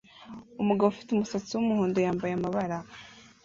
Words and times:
Umugabo 0.61 0.87
ufite 0.89 1.09
umusatsi 1.11 1.51
wumuhondo 1.53 1.97
wambaye 2.05 2.33
amabara 2.35 2.77